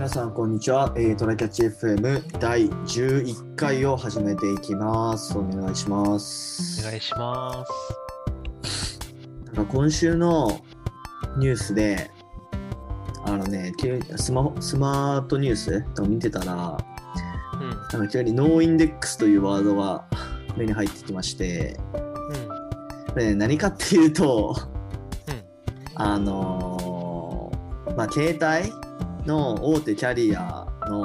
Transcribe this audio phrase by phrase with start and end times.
[0.00, 5.36] 皆さんこんにちは、えー、トラキャッチ FM 第11回を始めていきます。
[5.36, 6.80] お願いします。
[6.80, 7.66] お願いしま
[8.62, 8.98] す。
[9.52, 10.58] なんか今週の
[11.36, 12.10] ニュースで
[13.26, 16.78] あのね急スマホスマートニュースを見てたら
[17.60, 17.70] うん。
[17.70, 20.06] なんか急にノーインデックスというワードが
[20.56, 21.78] 目に入ってきまして
[23.12, 23.22] うん。
[23.22, 24.56] ね何かっていうと
[25.28, 25.42] うん。
[25.94, 28.89] あのーまあ携帯
[29.26, 31.02] の大手キャリアの、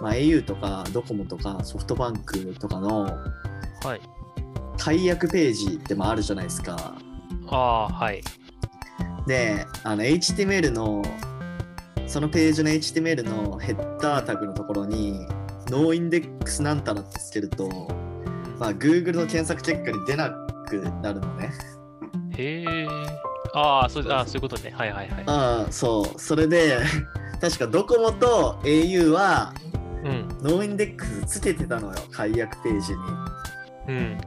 [0.00, 4.00] まあ、au とかドコモとかソフトバンクとかのはい
[4.78, 6.96] 解約ページってもあるじゃないですか。
[7.48, 8.22] ああはい
[9.26, 11.02] で、あの HTML の
[12.06, 15.26] そのページの HTML のヘッダータグのところに
[15.68, 17.68] ノーインデックスなんたらってつけると、
[18.58, 20.30] まあ、Google の検索結果に出な
[20.68, 21.50] くなるのね。
[22.36, 22.86] へえ
[23.54, 26.20] ああそうあーそういうことねはいはいはいああ、そう。
[26.20, 26.78] それで、
[27.44, 29.52] 確かドコモと au は
[30.02, 30.28] うん。
[30.42, 32.98] ノーインデックスつけてたのよ、解約ページに。
[33.88, 34.18] うん。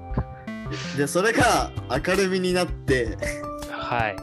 [0.98, 3.18] で、それが明るみになって、
[3.72, 4.16] はい。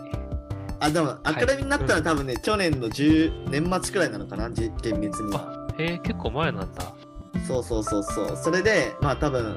[0.80, 5.32] あ、でも明るみになったら多分ね、去年の10年末くらいなのかな、じ厳密に。
[5.32, 5.68] は。
[5.78, 6.92] へえ結構前なんだ。
[7.48, 8.36] そうそうそうそう。
[8.36, 9.56] それで、まあ多分、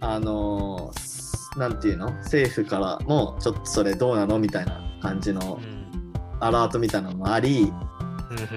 [0.00, 2.10] あのーなんていうの？
[2.10, 4.38] 政府からもちょっとそれどうなの？
[4.38, 6.12] みたいな感じうのん。
[6.40, 7.95] アラートみたいなのもあり、うん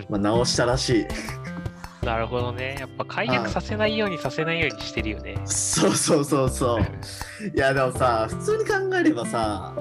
[0.10, 1.06] まあ、直したらしい。
[2.06, 6.84] なるほどねやっぱ解約させないようにさせないようにしてるよねそうそうそうそう。
[7.54, 9.74] いやでもさ、普通に考えればさ、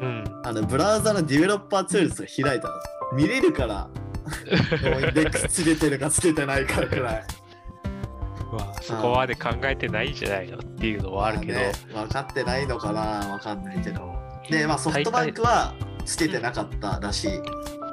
[0.00, 2.74] うんあのブラウザの developer tools が開いたら
[3.14, 3.88] 見れるから、
[4.26, 7.24] インデックスつけてるかつけてないかくらい。
[8.52, 14.12] まあそこまで考えてないんじゃないのっていうのはあるけど、まね分かってないのかなわかんないけど。
[14.48, 15.74] で、まあソフトバンクは
[16.04, 17.30] つけてなかったらしい。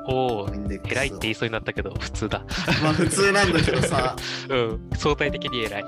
[0.07, 0.49] おお
[0.85, 2.41] 偉いって言いそうになったけど普通だ
[2.81, 4.15] まあ普通なんだけどさ。
[4.49, 5.83] うん相対的に偉い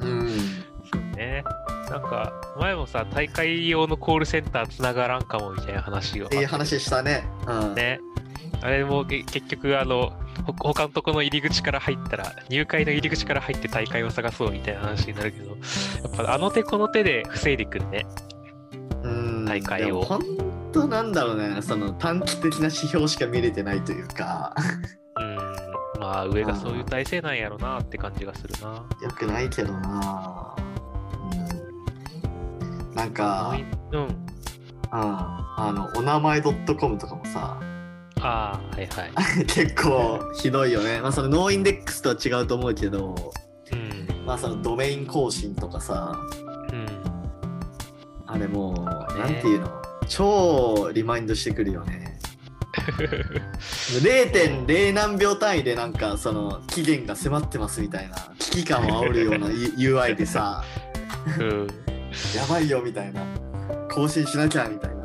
[0.00, 0.28] うん。
[0.28, 1.44] そうね。
[1.90, 6.26] なんか、前もさ、大会用のコールセンターつながらんかもみたいな話を。
[6.26, 7.24] っていう話したね。
[7.46, 7.74] うん。
[7.74, 8.00] ね。
[8.62, 10.12] あれも結局、あの、
[10.58, 15.54] 他のとこの入り口から入ったら、入会の入り口から入って大会を探そうみたいな話になるけど、や
[16.08, 18.06] っぱあの手この手で防いでくるね。
[19.02, 20.06] うん大会を
[20.72, 21.62] でも本当なんだろうね。
[21.62, 24.54] その短期的な指標しか見れてないというか。
[25.18, 25.36] うん。
[26.00, 28.84] まあ、上がそういう体制なんやろなって感じがするな。
[29.02, 30.56] よくないけどな
[31.30, 32.94] うん。
[32.94, 33.56] なんか、
[33.92, 34.00] うん。
[34.00, 34.08] うん、
[34.94, 37.58] あの、お名前 .com とかもさ、
[38.20, 39.46] ああ、はいはい。
[39.46, 41.00] 結構ひどいよね。
[41.00, 43.32] まあそのノーインデックスとは違うと思うけど、
[43.72, 44.26] うん。
[44.26, 46.18] まあそのドメイン更新とかさ、
[46.72, 46.86] うん。
[48.26, 49.81] あれもう、なんていうの？
[50.12, 52.18] 超リマインドしてくるよね。
[54.02, 59.46] 0.0何秒単位でなんかその期限が迫ってますみたいな危機感を煽るような
[59.78, 60.62] UI でさ、
[61.38, 61.66] うん。
[62.36, 63.24] やばいよみたいな
[63.90, 65.02] 更新しなきゃみたいな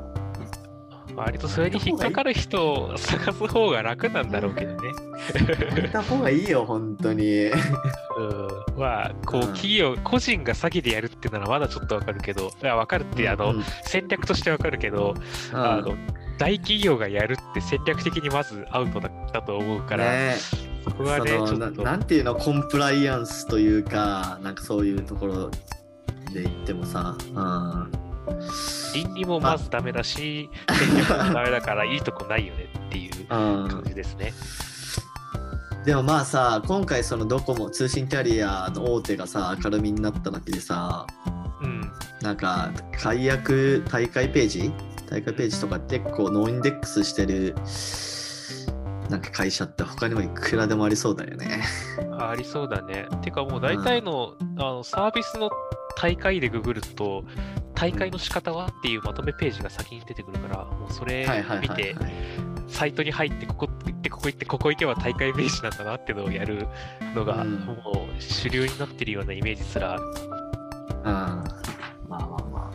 [1.15, 4.89] 割とそれに引っかかる人を探す方が楽なんだろうけどね。
[5.73, 7.49] やめた方がいいよ本当に
[8.17, 8.79] うん。
[8.79, 13.63] まあ、こう、うん企業、個人が詐欺でやるっていうならまだちょっとわかるけど、わかるって、あの、うん。
[13.83, 15.15] 戦略としてわかるけど、
[15.53, 15.57] うん。
[15.57, 15.95] あの、
[16.37, 20.35] 大企業がやるって戦略的にまずアウトだだと思うから、ね
[20.83, 25.49] そこはね、ちそょっと、のななんていうのコンプライアンスというかなんかそういうところ
[26.31, 27.91] で言ってもさ、うん、
[28.93, 33.67] 倫理もまずダメだし、 戦略もダメだからいいとこないよねっていううん。
[33.67, 34.33] 感じですね。
[35.87, 41.07] でもまあさ今回そのドコモ通信キャリアの大手がさ明るみになっただけでさ
[41.61, 41.89] うん。
[42.21, 44.71] なんか解約大会ページ？
[45.09, 47.55] 大会ページとか結構ノーインデックスしてる
[49.09, 51.63] なんか会社って他にもいくらでもありそうだよね。
[52.19, 53.07] ありそうだね。
[53.21, 55.49] てかもう大体の,、あのサービスの
[55.95, 57.23] 大会でググると、
[57.73, 61.95] 大会の仕方はっていうまとめページが先に出てくるから、もうそれはいはいはい、はい見て、
[62.67, 66.67] サイトに入って、ここ行って、ここ行って、ここ行けば大会ページなんだなっていうのをやる
[67.15, 70.03] のが、うんもう主流になってるようなイメージすらある。
[70.03, 71.43] うん、まあ
[72.09, 72.71] まあまあ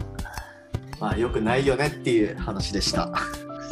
[1.00, 3.12] まあよくないよねっていう話でした。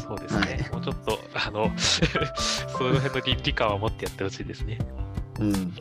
[0.02, 0.40] そうですね。
[0.40, 4.78] はいもうちょっと、あの、 その辺の倫理観を持ってやってほしいですね。
[5.38, 5.74] うん、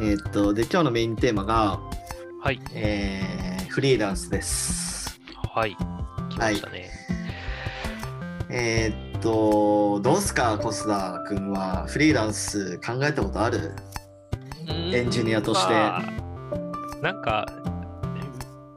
[0.00, 1.80] えーっとで今日のメインテーマが、
[2.42, 2.60] はい。
[2.74, 5.20] えーフリーランスです。
[5.54, 5.76] はい。
[6.30, 6.90] 来ましたね。
[8.50, 11.86] えーっとどうすか小須田君は？
[11.86, 13.72] フリーランス考えたことある？
[14.66, 15.72] エンジニアとして。
[15.72, 16.02] まあ
[17.02, 17.46] なんか、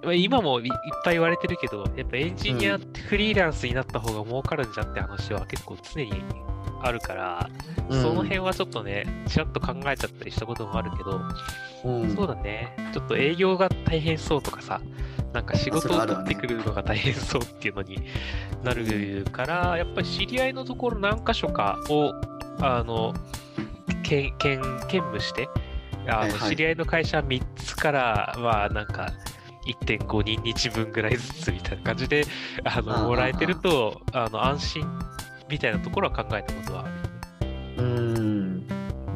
[0.04, 0.72] まあ今もいいっ
[1.04, 6.24] ぱい言われてるけど、やっぱエンジニアってフリーランスになった方が儲かるんじゃって話は結構常に
[6.82, 7.50] あるから、
[7.90, 8.02] うん。
[8.02, 11.22] その辺はちょっとね、ちらっと考えちゃったりしたこともあるけど、
[11.86, 12.16] うん。
[12.16, 14.82] そうだね、ちょっと営業が大変そうとかさ、
[15.34, 17.98] なんか仕事を取ってくるのが大変そうっていうのに
[18.64, 22.14] なるから、やっぱり知り合いのところ何箇所かを、
[22.62, 23.14] あの、
[24.04, 25.50] 兼兼兼務して、
[26.08, 29.12] あの知り合いの会社3つからは、なんか、
[29.66, 32.26] 1.5人日分ぐらいずつみたいな感じで、
[32.64, 34.88] あの、もらえてると、あの、安心
[35.50, 36.86] みたいなところは考えたことは。
[37.78, 38.68] うん。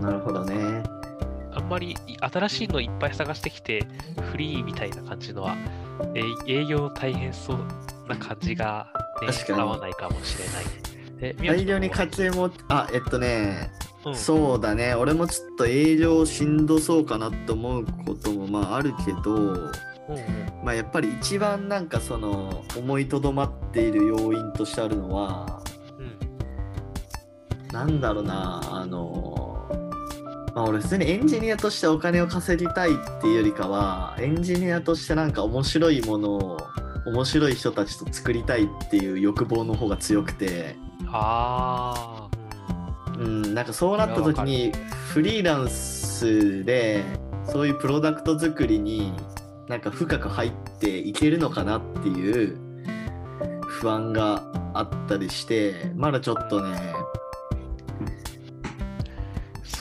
[0.01, 0.83] なるほどね。
[1.53, 3.85] あんまり新しいのいっぱい探してきて、
[4.31, 5.86] フリーみたいな感じのは、え
[6.45, 7.57] 営業大変そう
[8.07, 8.87] な感じが、
[9.21, 9.59] ね、確かに。
[9.59, 10.65] 合わないかもしれない。
[11.19, 13.71] え宮大量に地君は家計もあえっとね、
[14.05, 14.15] うん。
[14.15, 14.93] そうだね。
[14.95, 19.71] 俺もちょっと営業しんどそうかなって思うこともまああるけどうんうん。
[20.63, 25.61] まあやっぱり一番なんかその思いとどまっている要因としてあるのは
[25.97, 27.67] うん。
[27.73, 29.56] なんだろうなあの
[30.57, 36.57] まあ俺普通にエンジニアとしてお金を稼ぎたいっていうよりかはエンジニアとしてなんか面白いものを
[37.05, 40.75] 面白い人たちと作りたいっていう欲望の方が強くて。
[41.09, 44.71] ああ、うんなんかそうなった時に
[45.13, 47.03] フリーランスで
[47.45, 49.13] そういうプロダクト作りに
[49.67, 52.57] なんか深く入っていけるのかなっていう
[53.61, 56.95] 不安があったりしてまだちょっとね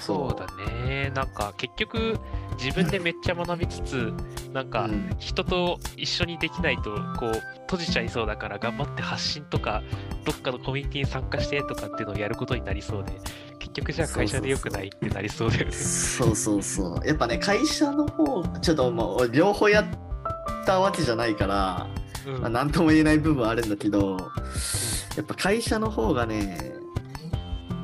[0.07, 1.11] そうだね。
[1.15, 2.19] なんか結局、
[2.59, 4.13] 自分でめっちゃ学びつつ、
[4.53, 7.33] なんかうん人と一緒にできないと、こう、
[7.63, 9.83] 閉じちゃいそうだから、頑張って発信とか、
[10.25, 13.13] どっかのコミュニティに参加してとかっていうのをやることになりそうで、
[13.59, 15.73] 結局じゃあ会社で良くないってなりそうだよね。
[15.73, 19.87] そうそうそうやっぱね会社の方ちょっともう俺両方やっ
[20.65, 21.87] たわけじゃないから、
[22.27, 24.17] うんまあ、何とも言えない部分はあるんだけど
[25.17, 26.73] やっぱ会社の方がね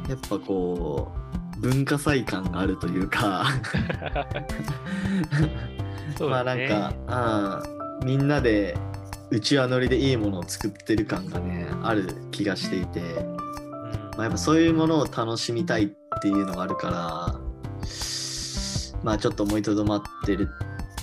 [0.08, 1.21] やっぱこう
[1.62, 3.46] 文化祭感があるというか。
[6.18, 6.92] そうまあなんか、
[8.00, 8.76] うん、みんなで
[9.30, 13.36] うちわ乗りでいいものを作ってる感がねある気がしていて、うん。
[13.36, 15.88] まあ、やっぱそういうものを楽しみたいっ
[16.20, 17.40] ていうのがあるから
[19.02, 20.50] まあちょっと思いとどまってる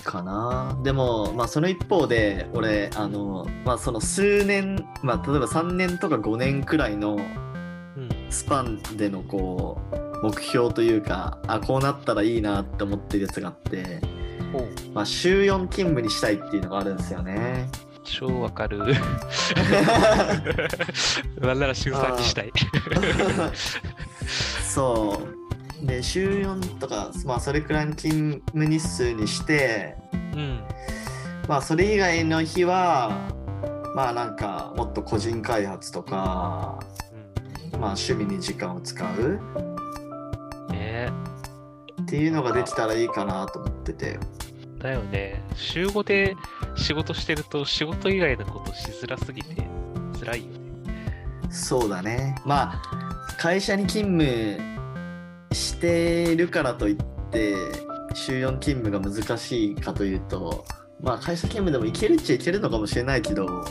[0.04, 0.78] かな。
[0.84, 7.49] でもまあその一方で俺あのまあその数年まあ例えば3年とか5年くらいのうん
[8.30, 14.00] スパンでのこう目標というかあこうなったらいいなって思ってるやつがあって、
[14.94, 17.68] まあ、週4勤務にしたいっていうのがあるんですよね。
[18.04, 18.78] 超わかる。
[21.40, 22.52] なんなら週3にしたい。
[24.68, 25.22] そ
[25.82, 30.60] うで週4とかまあそれくらいの勤務日数にしてうん。
[31.48, 33.32] まあそれ以外の日は
[33.94, 36.78] まあなんかもっと個人開発とか
[37.78, 39.40] まあ趣味に時間を使う
[40.72, 41.10] ね
[42.02, 44.18] っていうのができたらいいかなと思ってて
[44.78, 45.42] だよね。
[45.54, 46.36] 週5で
[46.74, 49.68] 仕事してると仕事以外のことしづらすぎて
[50.18, 50.60] 辛いよね。
[51.50, 54.58] そうだねまあ会社に勤務
[55.52, 56.96] してるからといっ
[57.30, 57.54] て
[58.14, 60.64] 週4勤務が難しいかというと
[61.00, 63.64] まあ会社勤務でもいけるっちゃいけるのかもしれないけど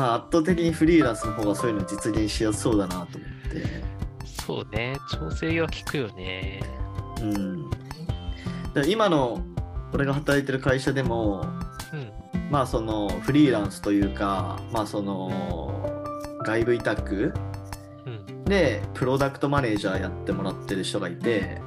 [0.00, 3.90] まあ圧倒的にフリーランスの方がそういうの実現しやすそうだなと思って
[4.24, 4.96] そうね。
[5.10, 6.62] 調整は効くよね。
[7.20, 7.70] うん
[8.72, 9.42] で今の
[9.92, 11.44] 俺が働いてる会社でも
[11.92, 12.10] うん。
[12.50, 15.30] まあそのフリーランスというかまあその
[16.46, 17.34] 外部委託
[18.06, 18.44] うん。
[18.44, 21.60] でプロダクトマネージャーやってもらってる人がいて。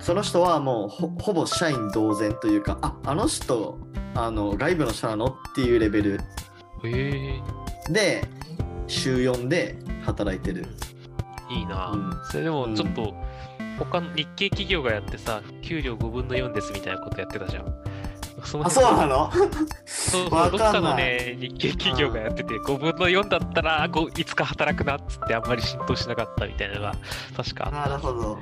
[0.00, 3.78] その人はもうほほぼ社員同然というかああの人
[4.14, 6.20] あの外部の人なのっていうレベル
[6.84, 7.40] へ
[7.88, 8.24] えで
[8.86, 10.66] 週4で働いてる、
[11.50, 12.20] いいな、うん。
[12.30, 13.14] それでもうんちょっと、
[13.78, 17.74] 他の日系企業がやってさ、給料5分の4ですみたいなことやってたじゃん。
[18.44, 19.30] そのあそうなの？
[19.84, 26.94] そうわ そう、どっかのね、日系企業がやってて、5分の4だったら5いつか働くなっつってあんまり浸透しなかったみたいなのが、
[27.36, 27.88] 確かあった。
[27.90, 28.38] なるほど。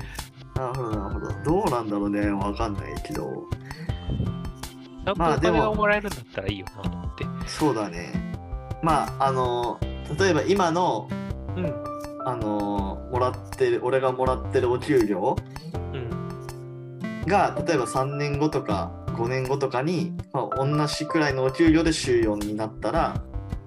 [0.55, 1.43] なるほどなるほど。
[1.43, 3.43] どうなんだろうねわかんないけど。
[5.05, 7.25] ちゃんとお金がもらえるんだったらいいよなと思って。
[7.47, 8.28] そうだね
[8.81, 9.79] まああの
[10.19, 11.07] 例えば今の
[11.55, 11.89] うん。
[12.25, 15.37] あのもらってる俺がもらってるお給料
[15.93, 17.25] うん。
[17.25, 23.23] が例えば3年後とか5年後とかに、まあ、同じくらいのお給料で週4になったら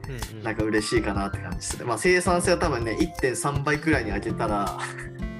[0.07, 1.87] うんうんなんか嬉しいかなって感じする。
[1.87, 4.79] まあ生産性は多分ね1.3倍くらいに上げたら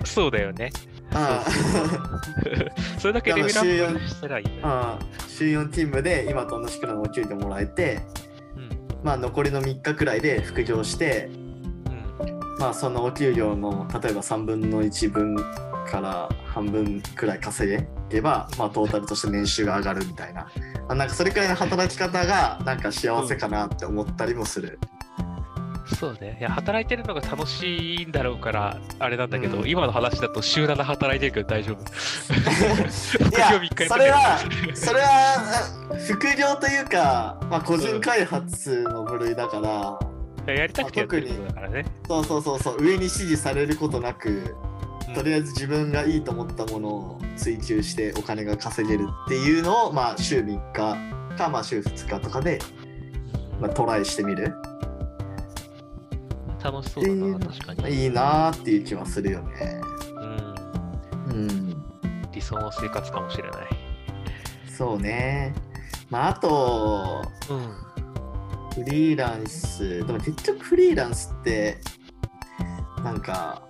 [0.05, 0.73] そうだよね。
[1.13, 1.45] あ
[2.99, 4.61] それだけレベルアップしたらいいね。
[4.63, 4.99] あ
[5.29, 8.32] 週4勤務で今と同じくらいのお給料もらえて、うん。
[9.03, 11.29] まあ残りの3日くらいで副業して
[12.21, 12.59] うん。
[12.59, 15.37] まあそのお給料の例えば3分の1分
[15.87, 17.71] から半分くらい稼
[18.11, 20.47] げば、まあ、トータルとして年収が上がるみたいな
[20.89, 24.79] あなんかそれくらいの働き方がなんか幸せかなって思ったりもする。
[25.87, 26.37] そうね。
[26.41, 29.69] いや、働いてるのが楽しいんだろうから、あれなんだけど、うん。
[29.69, 31.83] 今の話だと週7働いてるけど大丈夫。
[31.83, 34.39] いや副業3日それは
[34.75, 39.99] それは副業というか、まあ、個人開発の部類だから、
[40.47, 41.85] いややりたくてやってることだからね。
[42.09, 42.83] そうそうそうそう。
[42.83, 44.57] 上に指示されることなく
[45.09, 45.15] うん。
[45.15, 50.97] とりあえず自分がいいと思ったものを追求してお金が稼げるっていうのを、まあ、週3日
[51.37, 52.61] か、まあ、週2日とかで、
[53.61, 54.55] まあ、トライしてみる
[56.63, 58.03] 楽しそうだな、確かに。
[58.05, 59.81] いいなーっていう気はするよね。
[61.29, 61.33] うん。
[61.33, 61.85] うん、
[62.33, 63.67] 理想の生活かもしれない。
[64.69, 65.55] そうね。
[66.11, 67.93] まあ、あと、うん。
[68.75, 71.79] フリーランス、でも結局フリーランスって、
[73.05, 73.63] なんか、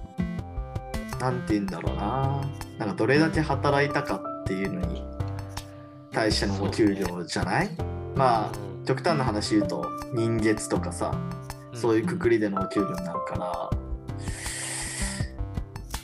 [1.21, 2.41] なんて言うんだろうな。
[2.79, 5.03] なんかどれだけ働いたかっていうのに
[6.13, 7.71] 対してのお給料じゃない？
[8.15, 9.85] まあ、極端な話言うと、
[10.15, 11.13] 人月とかさ、
[11.75, 13.71] そういうくくりでのお給料になるか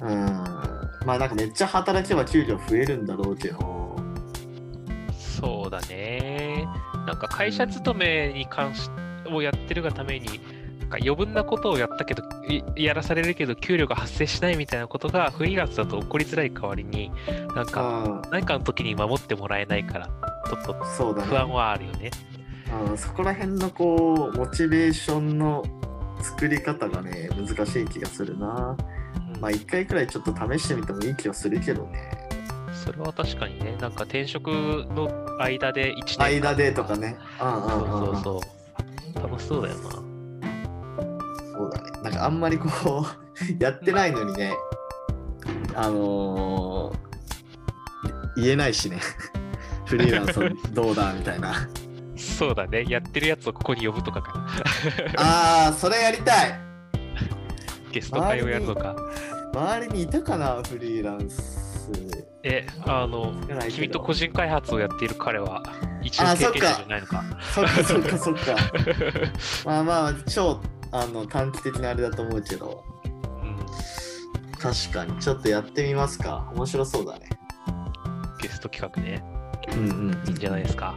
[0.01, 3.97] ら、うん、まあなんかめっちゃ働けば給料増えるんだろうけど、
[5.19, 6.67] そうだね。
[7.07, 8.91] なんか会社勤めに関し
[9.31, 10.27] をやってるがために、
[10.81, 17.13] なんか余分なことをやったけど、いやらされるけど給料が発生しないみたいなことがフリーランスだと起こりづらい代わりに、
[17.55, 20.73] なんうかん、何かの時に守ってもらえないから、ちょっと。
[20.75, 22.11] 不安はあるよね。
[22.91, 25.65] うん、そこら辺のこうモチベーションの
[26.21, 28.77] 作り方がね難しい気がするな。
[29.35, 29.41] うん。
[29.41, 32.29] まあ一回くらいちょっと試してみてもいい気はするけどね。
[32.85, 36.25] それは確かにね、なんか転職の間で1年間。
[36.25, 37.17] 間でとかね。
[37.41, 38.43] うんうんそうそうそ
[39.21, 39.23] う。
[39.23, 39.91] 楽しそうだよな。
[39.91, 39.99] そ
[41.67, 41.91] うだね。
[42.03, 43.05] なんかあんまりこう
[43.63, 44.53] やってないのにね。
[45.75, 45.89] あ。
[45.89, 47.09] のー
[48.39, 48.99] 言えないしね。
[49.85, 51.67] フリーランスどうだみたいな
[52.19, 52.85] そうだね。
[52.89, 54.47] やってるやつをここに呼ぶとかかな。
[55.69, 56.61] あーそれやりたい
[57.93, 58.97] ゲスト会をやるとか。
[59.55, 61.91] 周りにいたかなフリーランス
[62.43, 63.35] え、あの
[63.71, 65.63] 君と個人開発をやっている彼は、
[66.03, 67.25] 一応あ経験者じゃないのか。
[67.55, 68.41] そっかそっかそっか
[69.65, 70.61] まあまあ超
[70.93, 72.85] あの短期的なあれだと思うけど
[73.43, 73.57] うん、
[74.59, 77.29] 確かにちょっとやってみますか面白そうだね
[78.41, 79.23] ゲスト企画ね。
[79.73, 80.97] うんうんいいんじゃないですか。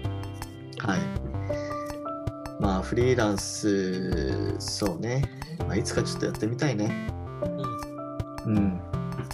[0.87, 2.61] はい。
[2.61, 5.23] まあフリーランスそうね、
[5.59, 7.07] まあ、いつかちょっとやってみたいね。
[8.45, 8.55] うん。
[8.55, 8.81] うん。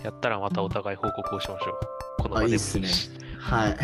[0.03, 1.71] やったらまたお互い報告をしましょ
[2.19, 2.23] う。
[2.23, 2.87] この場でいいっすね。
[2.87, 3.77] しはい。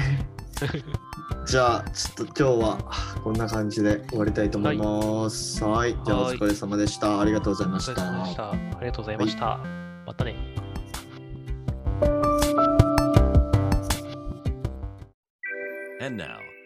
[1.46, 2.77] じゃあちょっと今日は
[3.24, 5.63] こんな感じで終わりたいと思います。
[5.63, 7.20] はい、じゃあおはい疲れ様でした。
[7.20, 7.96] ありがとうございました。
[7.96, 8.51] た。
[8.51, 9.60] ありがとうございました。
[10.05, 10.36] またね。
[16.01, 16.52] And now,